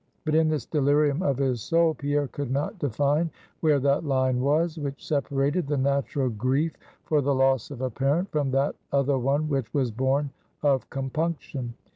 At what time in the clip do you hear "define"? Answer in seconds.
2.79-3.29